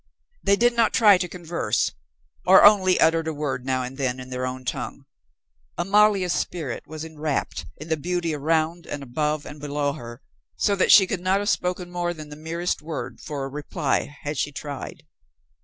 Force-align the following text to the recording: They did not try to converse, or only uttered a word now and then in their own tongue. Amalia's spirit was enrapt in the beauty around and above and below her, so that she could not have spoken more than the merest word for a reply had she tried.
They 0.41 0.55
did 0.55 0.73
not 0.75 0.95
try 0.95 1.19
to 1.19 1.27
converse, 1.27 1.91
or 2.43 2.63
only 2.63 2.99
uttered 2.99 3.27
a 3.27 3.33
word 3.35 3.67
now 3.67 3.83
and 3.83 3.99
then 3.99 4.19
in 4.19 4.31
their 4.31 4.47
own 4.47 4.65
tongue. 4.65 5.05
Amalia's 5.77 6.33
spirit 6.33 6.87
was 6.87 7.05
enrapt 7.05 7.67
in 7.77 7.89
the 7.89 7.97
beauty 7.97 8.33
around 8.33 8.87
and 8.87 9.03
above 9.03 9.45
and 9.45 9.59
below 9.59 9.93
her, 9.93 10.23
so 10.57 10.75
that 10.75 10.91
she 10.91 11.05
could 11.05 11.21
not 11.21 11.37
have 11.37 11.49
spoken 11.49 11.91
more 11.91 12.15
than 12.15 12.29
the 12.29 12.35
merest 12.35 12.81
word 12.81 13.21
for 13.21 13.43
a 13.45 13.47
reply 13.47 14.17
had 14.23 14.39
she 14.39 14.51
tried. 14.51 15.03